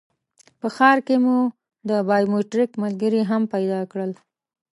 [0.59, 1.37] په ښار کې مو
[1.89, 4.11] د بایومټریک ملګري هم پیدا کړل.